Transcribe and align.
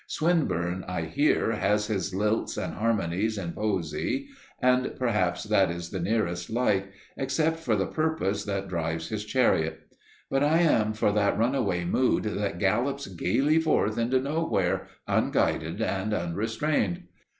Swinburne, 0.07 0.83
I 0.87 1.03
hear, 1.03 1.51
has 1.51 1.85
his 1.85 2.11
lilts 2.11 2.57
and 2.57 2.73
harmonies 2.73 3.37
in 3.37 3.51
poesy, 3.53 4.29
and 4.59 4.93
perhaps 4.97 5.43
that 5.43 5.69
is 5.69 5.91
the 5.91 5.99
nearest 5.99 6.49
like, 6.49 6.87
except 7.17 7.59
for 7.59 7.75
the 7.75 7.85
Purpose 7.85 8.43
that 8.45 8.67
drives 8.67 9.09
his 9.09 9.23
chariot; 9.25 9.79
but 10.27 10.41
I 10.41 10.57
am 10.61 10.93
for 10.93 11.11
that 11.11 11.37
runaway 11.37 11.85
mood 11.85 12.23
that 12.23 12.57
gallops 12.57 13.05
gayly 13.05 13.59
forth 13.59 13.99
into 13.99 14.19
Nowhere, 14.19 14.87
unguided 15.07 15.79
and 15.83 16.15
unrestrained. 16.15 17.03